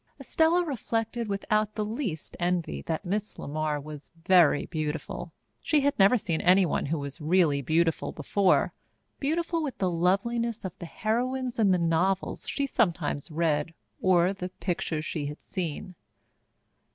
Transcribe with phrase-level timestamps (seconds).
[0.19, 5.31] Estella reflected without the least envy that Miss LeMar was very beautiful.
[5.61, 8.73] She had never seen anyone who was really beautiful before
[9.19, 14.49] beautiful with the loveliness of the heroines in the novels she sometimes read or the
[14.49, 15.93] pictures she had seen.